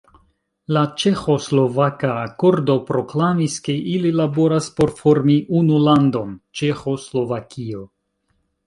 La 0.75 0.81
Ĉeĥo-Slovaka 1.01 2.15
akordo, 2.21 2.77
proklamis 2.89 3.59
ke 3.69 3.77
ili 3.93 4.15
laboras 4.23 4.71
por 4.81 4.95
formi 5.03 5.37
unu 5.61 5.85
landon: 5.91 6.35
“Ĉeĥo-Slovakio”. 6.63 7.89